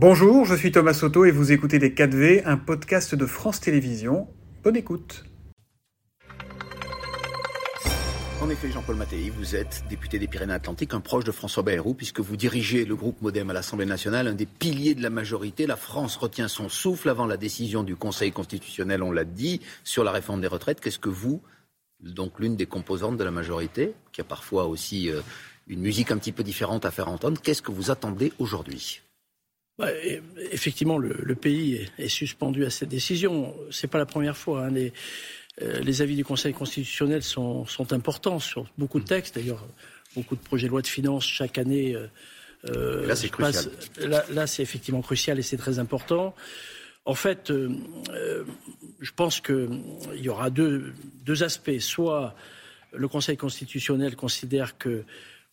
[0.00, 4.28] Bonjour, je suis Thomas Soto et vous écoutez Les 4V, un podcast de France Télévisions.
[4.62, 5.24] Bonne écoute.
[8.40, 12.20] En effet, Jean-Paul Mattei, vous êtes député des Pyrénées-Atlantiques, un proche de François Bayrou, puisque
[12.20, 15.66] vous dirigez le groupe Modem à l'Assemblée nationale, un des piliers de la majorité.
[15.66, 20.04] La France retient son souffle avant la décision du Conseil constitutionnel, on l'a dit, sur
[20.04, 20.78] la réforme des retraites.
[20.78, 21.42] Qu'est-ce que vous,
[21.98, 25.22] donc l'une des composantes de la majorité, qui a parfois aussi euh,
[25.66, 29.02] une musique un petit peu différente à faire entendre, qu'est-ce que vous attendez aujourd'hui?
[30.50, 33.54] Effectivement, le, pays est, suspendu à cette décision.
[33.70, 34.66] C'est pas la première fois.
[34.66, 34.74] Hein.
[35.62, 39.36] Euh, les, avis du Conseil constitutionnel sont, importants sur beaucoup de textes.
[39.36, 39.64] D'ailleurs,
[40.16, 41.94] beaucoup de projets de loi de finances chaque année.
[41.94, 42.06] Euh,
[42.66, 43.70] euh, là, c'est crucial.
[44.30, 46.34] Là, c'est effectivement crucial et c'est très important.
[47.04, 49.80] En fait, je pense qu'il
[50.16, 50.92] y aura deux,
[51.24, 51.78] deux aspects.
[51.78, 52.34] Soit
[52.92, 55.04] le Conseil constitutionnel considère que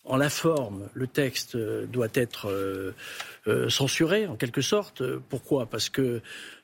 [0.05, 2.93] en la forme, le texte euh, doit être euh,
[3.47, 5.03] euh, censuré en quelque sorte.
[5.29, 5.65] Pourquoi?
[5.65, 6.21] Parce que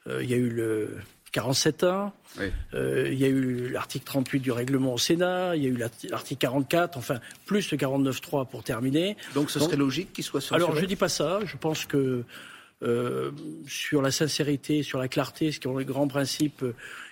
[0.07, 0.97] il y a eu le
[1.31, 5.77] 47.1, il y a eu l'article 38 du règlement au Sénat, il y a eu
[6.09, 9.15] l'article 44, enfin plus le 49.3 pour terminer.
[9.35, 10.57] Donc ce serait logique qu'il soit censuré?
[10.57, 11.39] Alors je dis pas ça.
[11.45, 12.23] Je pense que
[13.67, 16.65] sur la sincérité, sur la clarté, ce qui sont les grands principes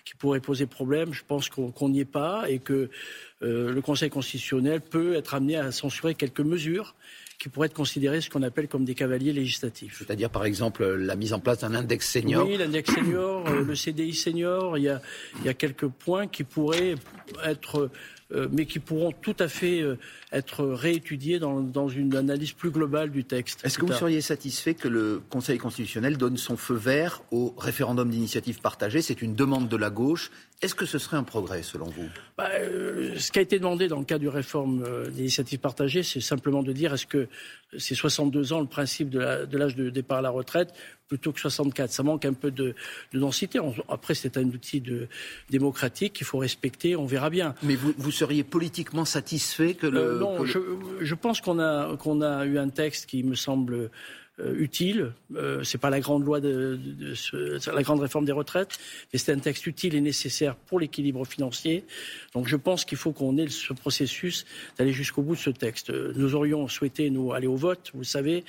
[0.09, 2.89] qui pourraient poser problème, je pense qu'on n'y est pas et que
[3.43, 6.95] euh, le Conseil constitutionnel peut être amené à censurer quelques mesures
[7.37, 9.99] qui pourraient être considérées ce qu'on appelle comme des cavaliers législatifs.
[9.99, 12.45] C'est-à-dire, par exemple, la mise en place d'un index senior.
[12.45, 15.01] Oui, l'index senior, euh, le CDI senior, il y, a,
[15.39, 16.95] il y a quelques points qui pourraient
[17.45, 17.91] être euh,
[18.51, 19.97] mais qui pourront tout à fait euh,
[20.31, 23.65] être réétudiés dans, une analyse plus globale du texte.
[23.65, 28.09] Est-ce que vous seriez satisfait que le Conseil constitutionnel donne son feu vert au référendum
[28.09, 29.01] d'initiative partagée?
[29.01, 30.29] C'est une demande de la gauche.
[30.61, 32.09] Est-ce que ce serait un progrès selon vous?
[32.37, 36.19] Bah, euh, Ce qui a été demandé dans le cadre du réforme d'initiative partagée, c'est
[36.19, 37.27] simplement de dire est-ce que
[37.77, 40.73] c'est 62 ans le principe de l'âge de départ à la retraite
[41.09, 41.91] plutôt que 64.
[41.91, 42.75] Ça manque un peu de,
[43.13, 43.59] densité.
[43.89, 45.09] après, c'est un outil de,
[45.49, 46.95] démocratique qu'il faut respecter.
[46.95, 47.55] On verra bien.
[47.63, 49.99] Mais vous, vous seriez politiquement satisfait que le.
[49.99, 50.59] Euh, non, je,
[51.01, 53.89] je, pense qu'on a, qu'on a eu un texte qui me semble
[54.39, 55.11] euh, utile.
[55.35, 56.79] Euh, c'est pas la grande loi de,
[57.73, 58.79] la grande réforme des retraites,
[59.11, 61.83] mais c'est un texte utile et nécessaire pour l'équilibre financier.
[62.33, 64.45] Donc je pense qu'il faut qu'on ait ce processus
[64.77, 65.91] d'aller jusqu'au bout de ce texte.
[65.91, 68.43] Nous aurions souhaité nous aller au vote, vous savez.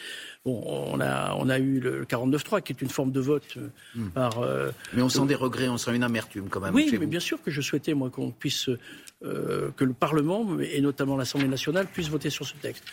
[0.45, 3.69] Bon, on a on a eu le 49.3 qui est une forme de vote euh,
[3.95, 4.11] hmm.
[4.11, 4.41] par.
[4.93, 6.75] mais on sent des regrets, on sent une amertume quand même.
[6.75, 8.71] Oui, mais bien sûr que je souhaitais moi qu'on puisse
[9.23, 12.85] que le Parlement et notamment l'Assemblée nationale puissent voter sur ce texte.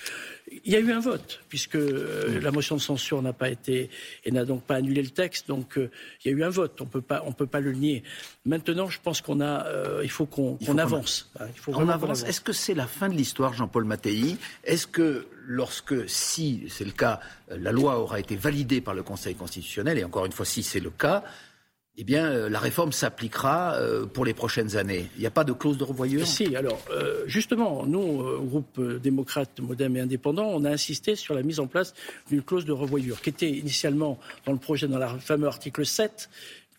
[0.63, 3.89] Il y a eu un vote, puisque euh, la motion de censure n'a pas été
[4.23, 5.47] et n'a donc pas annulé le texte.
[5.47, 5.89] Donc euh,
[6.23, 6.79] il y a eu un vote.
[6.81, 8.03] On peut pas, on peut pas le nier.
[8.45, 11.31] Maintenant, je pense qu'on a, euh, il faut qu'on avance.
[11.39, 12.23] Il faut on avance.
[12.23, 14.37] Est-ce que c'est la fin de l'histoire, Jean-Paul Mattei?
[14.63, 19.35] Est-ce que lorsque, si c'est le cas, la loi aura été validée par le Conseil
[19.35, 21.23] constitutionnel, et encore une fois, si c'est le cas,
[21.99, 25.09] eh bien, euh, la réforme s'appliquera euh, pour les prochaines années.
[25.15, 26.27] Il n'y a pas de clause de revoyure?
[26.27, 31.33] Si, alors, euh, justement, nous, au groupe démocrate, modem et indépendant, on a insisté sur
[31.33, 31.95] la mise en place
[32.29, 36.29] d'une clause de revoyure, qui était initialement dans le projet, dans le fameux article 7,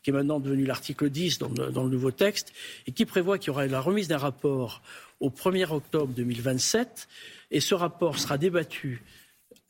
[0.05, 2.53] qui est maintenant devenu l'article 10 dans le, nouveau texte,
[2.87, 4.83] et qui prévoit qu'il y aura la remise d'un rapport
[5.19, 7.09] au 1er octobre 2027,
[7.51, 9.03] et ce rapport sera débattu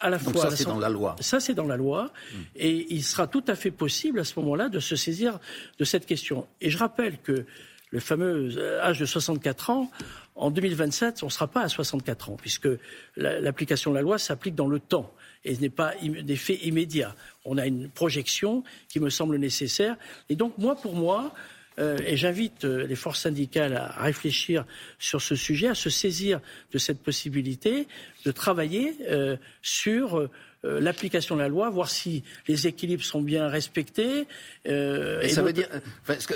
[0.00, 0.50] à la fois.
[0.50, 1.16] Ça, c'est dans la loi.
[1.20, 2.12] Ça, c'est dans la loi.
[2.32, 2.36] Hmm.
[2.56, 5.38] Et il sera tout à fait possible à ce moment-là de se saisir
[5.78, 6.46] de cette question.
[6.60, 7.44] Et je rappelle que
[7.90, 9.90] le fameux âge de 64 ans,
[10.34, 12.68] en 2027, on ne sera pas à 64 ans, puisque
[13.16, 15.12] l'application de la loi s'applique dans le temps
[15.44, 17.14] et ce n'est pas des faits immédiats.
[17.44, 19.96] On a une projection qui me semble nécessaire.
[20.28, 21.32] Et donc, moi, pour moi,
[21.78, 24.64] euh, et j'invite euh, les forces syndicales à réfléchir
[24.98, 26.40] sur ce sujet, à se saisir
[26.72, 27.86] de cette possibilité
[28.24, 30.28] de travailler euh, sur
[30.64, 34.26] l'application de la loi, voir si les équilibres sont bien respectés.
[34.64, 35.68] et ça veut dire,
[36.04, 36.34] parce que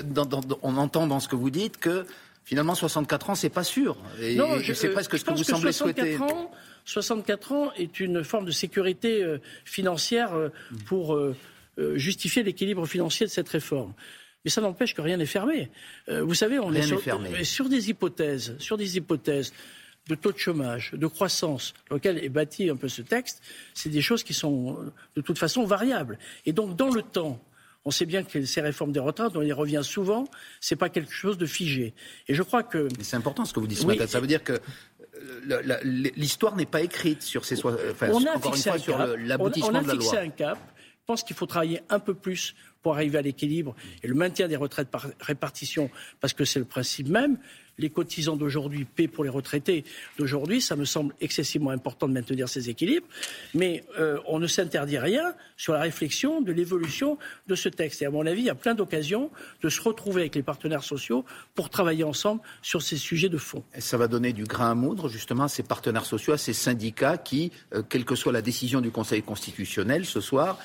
[0.62, 2.06] on entend dans ce que vous dites que
[2.44, 3.96] finalement 64 ans, c'est pas sûr.
[4.20, 6.16] Et, non, c'est presque ce que vous semblez souhaiter.
[6.18, 6.52] Ans,
[6.84, 9.26] 64 ans est une forme de sécurité
[9.64, 10.30] financière
[10.86, 11.18] pour
[11.96, 13.92] justifier l'équilibre financier de cette réforme.
[14.44, 15.70] Mais ça n'empêche que rien n'est fermé.
[16.08, 16.82] Euh, vous savez, on est,
[17.44, 19.52] sur, des hypothèses, sur des hypothèses
[20.08, 23.40] de taux de chômage, de croissance, lequel est bâti un peu ce texte,
[23.72, 24.78] c'est des choses qui sont
[25.14, 26.18] de toute façon variables.
[26.44, 27.40] Et donc, dans le temps,
[27.84, 30.24] on sait bien que ces réformes des retraites, on y revient souvent,
[30.60, 31.94] c'est pas quelque chose de figé.
[32.28, 32.88] Et je crois que.
[33.00, 34.06] C'est important ce que vous dites ce matin.
[34.06, 34.60] Ça veut dire que
[35.50, 37.58] euh, l'histoire n'est pas écrite sur ces.
[37.64, 39.94] Enfin, on a encore une fois, sur l'aboutissement de la loi.
[39.94, 40.58] On a fixé un cap.
[41.12, 44.48] Je pense qu'il faut travailler un peu plus pour arriver à l'équilibre et le maintien
[44.48, 47.36] des retraites par répartition, parce que c'est le principe même.
[47.78, 49.84] les cotisants d'aujourd'hui paient pour les retraités
[50.18, 50.60] d'aujourd'hui.
[50.60, 53.06] Ça me semble excessivement important de maintenir ces équilibres.
[53.54, 58.02] Mais euh, on ne s'interdit rien sur la réflexion de l'évolution de ce texte.
[58.02, 59.30] Et à mon avis, il y a plein d'occasions
[59.62, 61.24] de se retrouver avec les partenaires sociaux
[61.54, 63.64] pour travailler ensemble sur ces sujets de fond.
[63.74, 66.52] Et ça va donner du grain à moudre, justement, à ces partenaires sociaux, à ces
[66.52, 70.58] syndicats qui, euh, quelle que soit la décision du Conseil constitutionnel ce soir,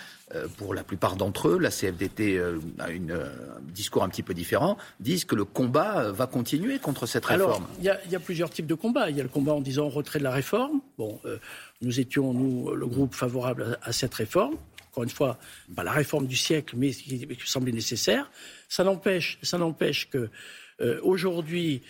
[0.57, 4.33] pour la plupart d'entre eux, la CFDT euh, a une, un discours un petit peu
[4.33, 7.65] différent, disent que le combat va continuer contre cette réforme.
[7.79, 9.09] Il y, a plusieurs types de combats.
[9.09, 10.81] Il y a le combat en disant retrait de la réforme.
[10.97, 11.19] Bon,
[11.81, 14.55] nous étions, nous, le groupe favorable à, cette réforme.
[14.91, 15.37] Encore une fois,
[15.75, 18.29] pas la réforme du siècle, mais qui, qui semblait nécessaire.
[18.67, 20.29] Ça n'empêche, ça n'empêche que
[21.03, 21.83] aujourd'hui,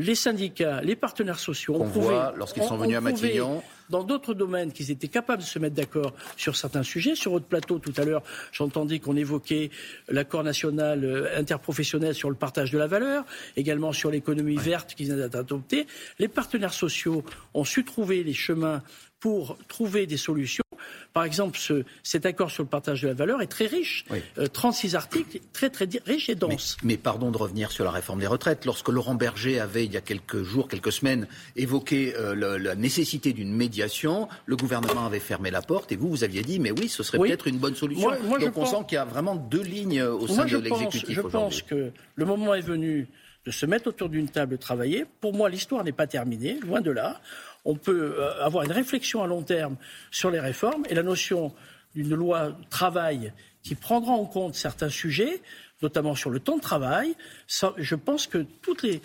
[0.00, 4.72] les syndicats, les partenaires sociaux ont prouvé, lorsqu'ils sont venus à Matignon, dans d'autres domaines,
[4.72, 7.14] qu'ils étaient capables de se mettre d'accord sur certains sujets.
[7.14, 9.70] Sur votre plateau, tout à l'heure, j'entendais qu'on évoquait
[10.08, 13.24] l'accord national euh, interprofessionnel sur le partage de la valeur,
[13.56, 15.86] également sur l'économie verte qui vient d'être adoptée.
[16.18, 17.24] Les partenaires sociaux
[17.54, 18.82] ont su trouver les chemins
[19.18, 20.64] pour trouver des solutions.
[21.12, 24.04] Par exemple, ce, cet accord sur le partage de la valeur est très riche.
[24.52, 26.76] 36 euh, articles, très très riche et dense.
[26.84, 28.64] Mais, pardon de revenir sur la réforme des retraites.
[28.64, 31.26] Lorsque Laurent Berger avait, il y a quelques jours, quelques semaines,
[31.56, 36.24] évoqué euh, la nécessité d'une médiation, le gouvernement avait fermé la porte et vous, vous
[36.24, 38.10] aviez dit, mais oui, ce serait peut-être une bonne solution.
[38.10, 41.62] Donc on sent qu'il y a vraiment deux lignes au sein de l'exécutif Je pense
[41.62, 43.08] que le moment est venu
[43.46, 45.06] de se mettre autour d'une table, de travailler.
[45.20, 47.20] Pour moi, l'histoire n'est pas terminée, loin de là
[47.64, 49.76] on peut euh, avoir une réflexion à long terme
[50.10, 51.52] sur les réformes et la notion
[51.94, 53.32] d'une loi travail
[53.62, 55.42] qui prendra en compte certains sujets
[55.82, 57.14] notamment sur le temps de travail.
[57.48, 59.00] je pense que toutes les,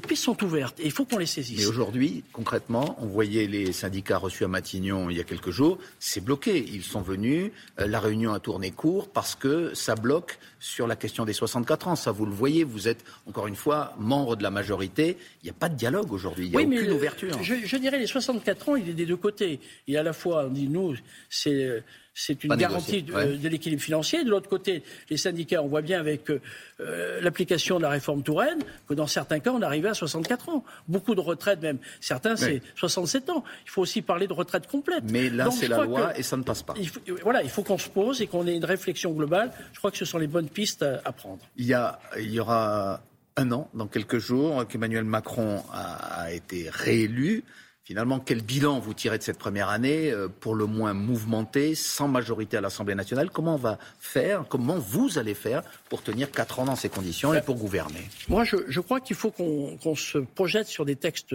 [0.00, 1.58] pistes sont ouvertes et il faut qu'on les saisisse.
[1.58, 5.78] Mais aujourd'hui, concrètement, on voyait les syndicats reçus à Matignon il y a quelques jours,
[5.98, 6.64] c'est bloqué.
[6.72, 7.50] Ils sont venus,
[7.80, 11.88] euh, la réunion a tourné court parce que ça bloque sur la question des 64
[11.88, 11.96] ans.
[11.96, 15.16] Ça, vous le voyez, vous êtes, encore une fois, membre de la majorité.
[15.42, 17.42] Il n'y a pas de dialogue aujourd'hui, il n'y a aucune ouverture.
[17.42, 19.60] Je, je, dirais les 64 ans, il est des deux côtés.
[19.86, 20.96] Il y a à la fois, on dit, nous,
[21.28, 21.82] c'est
[22.18, 24.24] c'est une garantie de, l'équilibre financier.
[24.24, 26.40] De l'autre côté, les syndicats, on voit bien avec euh,
[26.80, 30.64] euh, l'application de la réforme Touraine que dans certains cas, on arrivait à 64 ans.
[30.88, 31.76] Beaucoup de retraites même.
[32.00, 33.44] Certains, c'est 67 ans.
[33.66, 35.04] Il faut aussi parler de retraite complète.
[35.10, 36.72] Mais là, c'est la loi et ça ne passe pas.
[36.78, 36.90] Il
[37.22, 39.52] voilà, il faut qu'on se pose et qu'on ait une réflexion globale.
[39.74, 41.40] Je crois que ce sont les bonnes pistes à, prendre.
[41.58, 43.02] Il y, a, il y aura
[43.36, 47.44] un an, dans quelques jours, qu'Emmanuel Macron a été réélu.
[47.86, 52.08] Finalement, quel bilan vous tirez de cette première année, euh, pour le moins mouvementée, sans
[52.08, 53.30] majorité à l'Assemblée nationale?
[53.30, 57.32] Comment on va faire Comment vous allez faire pour tenir quatre ans dans ces conditions
[57.32, 58.00] et pour gouverner?
[58.28, 61.32] Moi, je, crois qu'il faut qu'on se projette sur des textes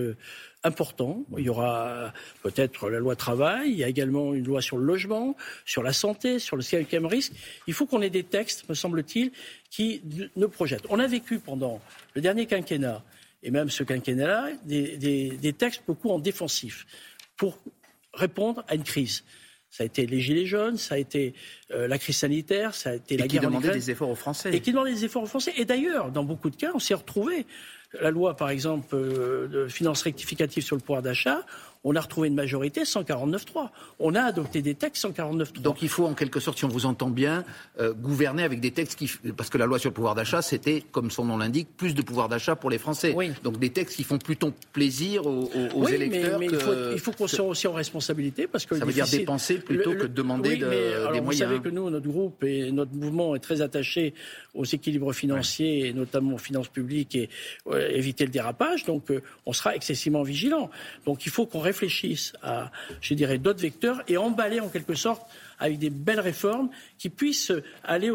[0.66, 1.24] importants.
[1.38, 2.12] Il y aura
[2.44, 5.94] peut-être la loi travail, il y a également une loi sur le logement, sur la
[5.94, 7.32] santé, sur le cinquième risque.
[7.68, 9.32] Il faut qu'on ait des textes, me semble-t-il,
[9.70, 10.02] qui
[10.36, 10.86] nous projettent.
[10.90, 11.80] On a vécu pendant
[12.14, 13.02] le dernier quinquennat
[13.44, 16.86] et même ce quinquennat-là, des, textes beaucoup en défensif
[17.38, 17.58] pour
[18.14, 19.24] répondre à une crise.
[19.70, 21.34] Ça a été les gilets jaunes, ça a été
[21.72, 23.74] euh, la crise sanitaire, ça a été la guerre en Ukraine.
[23.74, 24.54] des efforts aux Français.
[24.54, 25.54] Et qui demandaient des efforts aux Français.
[25.56, 27.46] Et d'ailleurs, dans beaucoup de cas, on s'est retrouvé.
[28.02, 31.46] La loi, par exemple, euh, de finances rectificatives sur le pouvoir d'achat,
[31.84, 33.70] on a retrouvé une majorité 149-3.
[34.00, 35.62] On a adopté des textes 149-3.
[35.62, 37.44] Donc il faut en quelque sorte, si on vous entend bien,
[37.80, 39.10] euh, gouverner avec des textes qui...
[39.36, 42.02] Parce que la loi sur le pouvoir d'achat, c'était, comme son nom l'indique, plus de
[42.02, 43.16] pouvoir d'achat pour les Français.
[43.44, 46.40] Donc des textes qui font plutôt plaisir aux, aux oui, électeurs.
[46.40, 46.48] Mais,
[46.94, 48.48] il faut, qu'on soit aussi en responsabilité.
[48.48, 50.70] Parce que Ça veut dire dépenser plutôt que de demander de,
[51.12, 51.26] des moyens.
[51.26, 54.14] Vous savez que nous, notre groupe et notre mouvement est très attaché
[54.54, 57.30] aux équilibres financiers, et notamment aux finances publiques, et
[57.90, 58.86] éviter le dérapage.
[58.86, 60.70] Donc euh, on sera excessivement vigilant.
[61.06, 65.24] Donc il faut qu'on réfléchissent à, je dirais, d'autres vecteurs et emballer en quelque sorte
[65.58, 68.12] avec des belles réformes qui puissent aller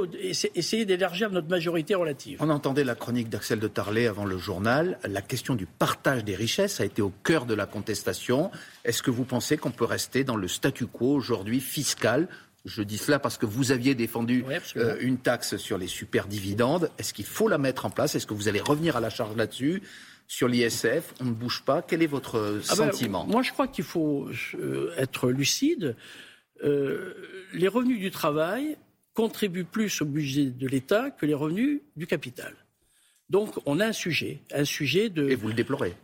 [0.55, 2.39] essayer d'élargir notre majorité relative.
[2.41, 4.99] On entendait la chronique d'Axel de Tarlet avant le journal.
[5.05, 8.51] La question du partage des richesses a été au cœur de la contestation.
[8.85, 12.29] Est-ce que vous pensez qu'on peut rester dans le statu quo aujourd'hui fiscal
[12.67, 14.45] je dis cela parce que vous aviez défendu
[14.77, 16.91] euh, une taxe sur les superdividendes.
[16.99, 18.15] Est-ce qu'il faut la mettre en place?
[18.15, 19.83] Est-ce que vous allez revenir à la charge là-dessus?
[20.27, 21.83] Sur l'ISF, on ne bouge pas.
[21.83, 23.25] Quel est votre ah ben, sentiment?
[23.27, 25.95] Moi, je crois qu'il faut euh, être lucide.
[26.65, 27.15] Euh,
[27.53, 28.77] les revenus du travail
[29.15, 32.53] contribuent plus au budget de l'État que les revenus du capital.
[33.31, 35.29] Donc, on a un sujet, un sujet de.
[35.31, 35.95] Et vous le déplorez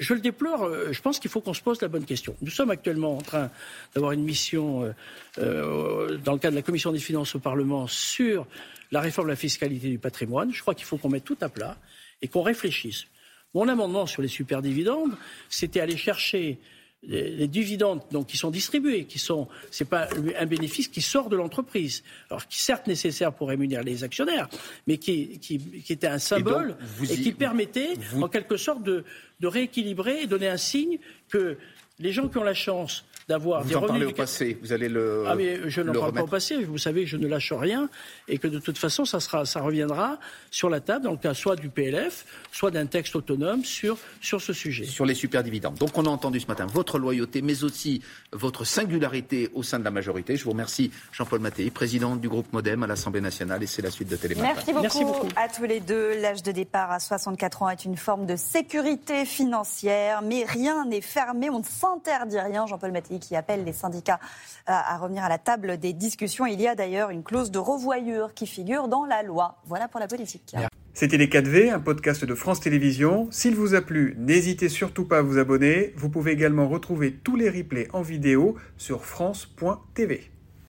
[0.00, 0.64] je le déplore.
[0.64, 2.34] Euh, je pense qu'il faut qu'on se pose la bonne question.
[2.42, 3.50] Nous sommes actuellement en train
[3.94, 4.92] d'avoir une mission
[5.36, 8.46] dans le cadre de la commission des finances au Parlement sur
[8.90, 10.52] la réforme de la fiscalité du patrimoine.
[10.52, 11.76] Je crois qu'il faut qu'on mette tout à plat
[12.22, 13.06] et qu'on réfléchisse.
[13.54, 15.16] Mon amendement sur les superdividendes,
[15.48, 16.58] c'était aller chercher
[17.02, 21.36] les, dividendes donc, qui sont distribués, qui sont, c'est pas un bénéfice qui sort de
[21.36, 24.48] l'entreprise, alors qui certes nécessaire pour rémunérer les actionnaires,
[24.86, 29.04] mais qui, qui, était un symbole et, qui permettait en quelque sorte de,
[29.40, 31.56] de rééquilibrer et donner un signe que
[31.98, 34.08] les gens qui ont la chance d'avoir des en revenus.
[34.08, 35.24] au passé, vous allez le.
[35.28, 36.64] Ah, mais je n'en parle pas au passé.
[36.64, 37.88] Vous savez, je ne lâche rien
[38.26, 40.18] et que de toute façon, ça, sera, ça reviendra
[40.50, 44.42] sur la table, dans le cas soit du PLF, soit d'un texte autonome sur, sur
[44.42, 44.84] ce sujet.
[44.84, 45.76] Sur les superdividendes.
[45.76, 49.84] Donc, on a entendu ce matin votre loyauté, mais aussi votre singularité au sein de
[49.84, 50.36] la majorité.
[50.36, 53.92] Je vous remercie, Jean-Paul Mattei, président du groupe Modem à l'Assemblée nationale, et c'est la
[53.92, 54.48] suite de Télématin.
[54.54, 56.20] Merci beaucoup, Merci beaucoup à tous les deux.
[56.20, 61.00] L'âge de départ à 64 ans est une forme de sécurité financière, mais rien n'est
[61.00, 61.48] fermé.
[61.48, 62.66] On ne s'interdit rien.
[62.66, 64.18] Jean-Paul Mattei qui appelle les syndicats
[64.66, 66.46] à, revenir à la table des discussions.
[66.46, 69.56] Il y a d'ailleurs une clause de revoyure qui figure dans la loi.
[69.66, 70.56] Voilà pour la politique.
[70.92, 73.28] C'était Les 4V, un podcast de France Télévisions.
[73.30, 75.92] S'il vous a plu, n'hésitez surtout pas à vous abonner.
[75.96, 80.30] Vous pouvez également retrouver tous les replays en vidéo sur France.tv.